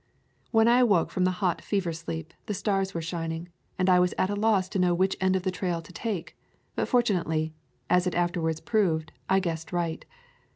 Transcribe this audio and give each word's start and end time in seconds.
When 0.49 0.67
I 0.67 0.79
awoke 0.79 1.11
from 1.11 1.25
the 1.25 1.29
hot 1.45 1.61
fever 1.61 1.93
sleep, 1.93 2.33
the 2.47 2.55
stars 2.55 2.95
were 2.95 3.03
shining, 3.03 3.49
and 3.77 3.87
I 3.87 3.99
was 3.99 4.15
at 4.17 4.31
a 4.31 4.35
loss 4.35 4.67
to 4.69 4.79
know 4.79 4.95
which 4.95 5.15
end 5.21 5.35
of 5.35 5.43
the 5.43 5.51
trail 5.51 5.79
to 5.79 5.93
take, 5.93 6.35
but 6.75 6.87
fortunately, 6.87 7.53
as 7.87 8.07
it 8.07 8.15
afterwards 8.15 8.61
proved, 8.61 9.11
I 9.29 9.39
guessed 9.39 9.71
right. 9.71 10.03